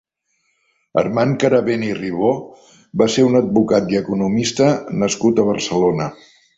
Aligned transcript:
Armand 1.01 1.37
Carabén 1.43 1.83
i 1.89 1.91
Ribó 1.99 2.33
va 3.03 3.11
ser 3.19 3.29
un 3.29 3.41
advocat 3.43 3.95
i 3.97 4.03
economista 4.03 4.75
nascut 5.05 5.41
a 5.47 5.51
Barcelona. 5.55 6.15